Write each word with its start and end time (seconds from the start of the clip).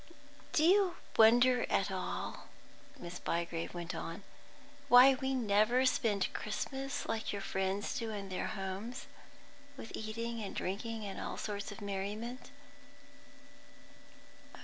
"Do 0.51 0.63
you 0.63 0.95
wonder 1.15 1.67
at 1.69 1.91
all," 1.91 2.47
Miss 2.97 3.19
Bygrave 3.19 3.75
went 3.75 3.93
on, 3.93 4.23
"why 4.87 5.13
we 5.13 5.35
never 5.35 5.85
spend 5.85 6.33
Christmas 6.33 7.05
like 7.07 7.31
your 7.31 7.43
friends 7.43 7.99
do 7.99 8.09
in 8.09 8.29
their 8.29 8.47
homes, 8.47 9.05
with 9.77 9.91
eating 9.93 10.41
and 10.41 10.55
drinking 10.55 11.05
and 11.05 11.21
all 11.21 11.37
sorts 11.37 11.71
of 11.71 11.81
merriment?" 11.81 12.49